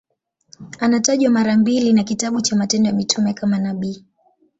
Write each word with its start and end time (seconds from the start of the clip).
Anatajwa 0.79 1.31
mara 1.31 1.57
mbili 1.57 1.93
na 1.93 2.03
kitabu 2.03 2.41
cha 2.41 2.55
Matendo 2.55 2.89
ya 2.89 2.95
Mitume 2.95 3.33
kama 3.33 3.59
nabii. 3.59 4.05